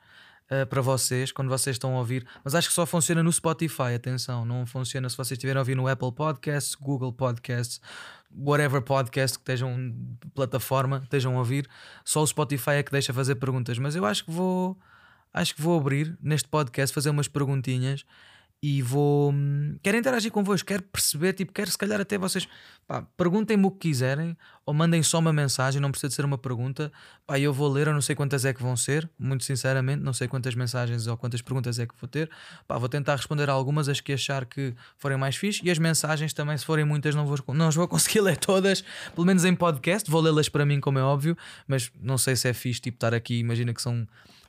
uh, 0.50 0.66
para 0.66 0.82
vocês 0.82 1.30
quando 1.30 1.49
vocês 1.49 1.76
estão 1.76 1.94
a 1.94 1.99
ouvir, 1.99 2.26
mas 2.42 2.56
acho 2.56 2.68
que 2.68 2.75
só 2.75 2.84
funciona 2.84 3.23
no 3.23 3.32
Spotify. 3.32 3.94
Atenção, 3.94 4.44
não 4.44 4.66
funciona 4.66 5.08
se 5.08 5.16
vocês 5.16 5.32
estiverem 5.32 5.58
a 5.58 5.61
ouvir 5.61 5.76
no 5.76 5.87
Apple 5.87 6.11
Podcasts, 6.12 6.75
Google 6.75 7.12
Podcasts, 7.12 7.80
whatever 8.37 8.82
podcast 8.82 9.38
que 9.38 9.42
estejam 9.42 9.94
plataforma, 10.34 11.00
estejam 11.04 11.37
a 11.37 11.38
ouvir. 11.38 11.68
Só 12.04 12.20
o 12.20 12.26
Spotify 12.26 12.70
é 12.70 12.82
que 12.82 12.90
deixa 12.90 13.12
fazer 13.12 13.37
perguntas, 13.37 13.78
mas 13.78 13.94
eu 13.94 14.04
acho 14.04 14.25
que 14.25 14.32
vou 14.32 14.76
acho 15.34 15.54
que 15.54 15.60
vou 15.60 15.78
abrir 15.78 16.16
neste 16.22 16.48
podcast, 16.48 16.94
fazer 16.94 17.10
umas 17.10 17.28
perguntinhas 17.28 18.06
e 18.66 18.80
vou. 18.80 19.30
Hum, 19.30 19.76
quero 19.82 19.98
interagir 19.98 20.32
convosco, 20.32 20.66
quero 20.66 20.82
perceber, 20.84 21.34
tipo, 21.34 21.52
quero 21.52 21.70
se 21.70 21.76
calhar 21.76 22.00
até 22.00 22.16
vocês. 22.16 22.48
Pá, 22.86 23.02
perguntem-me 23.14 23.66
o 23.66 23.70
que 23.70 23.88
quiserem 23.88 24.34
ou 24.64 24.72
mandem 24.72 25.02
só 25.02 25.18
uma 25.18 25.34
mensagem, 25.34 25.82
não 25.82 25.90
precisa 25.90 26.08
de 26.08 26.14
ser 26.14 26.24
uma 26.24 26.38
pergunta. 26.38 26.90
Pá, 27.26 27.38
eu 27.38 27.52
vou 27.52 27.70
ler, 27.70 27.88
eu 27.88 27.92
não 27.92 28.00
sei 28.00 28.16
quantas 28.16 28.46
é 28.46 28.54
que 28.54 28.62
vão 28.62 28.74
ser, 28.74 29.06
muito 29.18 29.44
sinceramente, 29.44 30.02
não 30.02 30.14
sei 30.14 30.28
quantas 30.28 30.54
mensagens 30.54 31.06
ou 31.06 31.14
quantas 31.14 31.42
perguntas 31.42 31.78
é 31.78 31.84
que 31.84 31.94
vou 32.00 32.08
ter. 32.08 32.30
Pá, 32.66 32.78
vou 32.78 32.88
tentar 32.88 33.16
responder 33.16 33.50
algumas, 33.50 33.86
as 33.86 34.00
que 34.00 34.14
achar 34.14 34.46
que 34.46 34.74
forem 34.96 35.18
mais 35.18 35.36
fixe 35.36 35.60
e 35.62 35.70
as 35.70 35.78
mensagens 35.78 36.32
também, 36.32 36.56
se 36.56 36.64
forem 36.64 36.86
muitas, 36.86 37.14
não, 37.14 37.26
vou, 37.26 37.36
não 37.54 37.68
as 37.68 37.74
vou 37.74 37.86
conseguir 37.88 38.22
ler 38.22 38.38
todas, 38.38 38.82
pelo 39.14 39.26
menos 39.26 39.44
em 39.44 39.54
podcast. 39.54 40.10
Vou 40.10 40.22
lê-las 40.22 40.48
para 40.48 40.64
mim, 40.64 40.80
como 40.80 40.98
é 40.98 41.02
óbvio, 41.02 41.36
mas 41.68 41.92
não 42.00 42.16
sei 42.16 42.34
se 42.34 42.48
é 42.48 42.54
fixe, 42.54 42.80
tipo, 42.80 42.96
estar 42.96 43.12
aqui, 43.12 43.40
imagina 43.40 43.74
que 43.74 43.82
são 43.82 44.08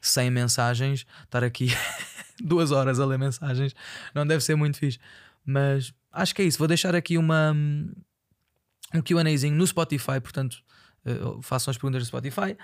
100 0.10 0.32
mensagens, 0.32 1.06
estar 1.24 1.44
aqui 1.44 1.70
duas 2.44 2.72
horas 2.72 3.00
a 3.00 3.06
ler 3.06 3.18
mensagens, 3.18 3.76
não 4.14 4.26
deve 4.26 4.44
ser 4.44 4.56
muito 4.56 4.78
fixe. 4.78 5.00
Mas 5.46 5.94
acho 6.12 6.34
que 6.34 6.42
é 6.42 6.46
isso. 6.46 6.58
Vou 6.58 6.68
deixar 6.68 6.96
aqui 6.96 7.18
uma, 7.18 7.52
um 8.94 9.02
QAzinho 9.02 9.56
no 9.56 9.66
Spotify, 9.66 10.20
portanto, 10.22 10.64
uh, 11.06 11.42
façam 11.42 11.72
as 11.72 11.78
perguntas 11.78 12.02
no 12.02 12.08
Spotify. 12.08 12.58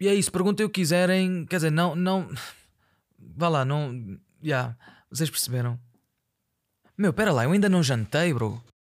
E 0.00 0.08
é 0.08 0.14
isso, 0.14 0.30
perguntem 0.30 0.64
o 0.66 0.68
que 0.68 0.80
quiserem. 0.80 1.46
Quer 1.46 1.56
dizer, 1.56 1.70
não. 1.70 1.94
não 1.94 2.28
vá 3.18 3.48
lá, 3.48 3.64
não. 3.64 3.92
Já, 4.42 4.46
yeah, 4.46 4.76
vocês 5.10 5.30
perceberam. 5.30 5.78
Meu, 6.96 7.12
pera 7.12 7.32
lá, 7.32 7.44
eu 7.44 7.52
ainda 7.52 7.68
não 7.68 7.82
jantei, 7.82 8.32
bro. 8.32 8.62